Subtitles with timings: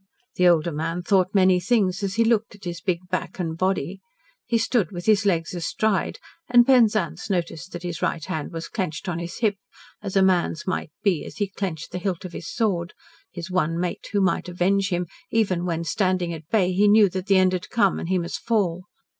[0.33, 4.01] The older man thought many things, as he looked at his big back and body.
[4.47, 6.17] He stood with his legs astride,
[6.49, 9.57] and Penzance noted that his right hand was clenched on his hip,
[10.01, 12.95] as a man's might be as he clenched the hilt of his sword
[13.31, 17.27] his one mate who might avenge him even when, standing at bay, he knew that
[17.27, 18.85] the end had come, and he must fall.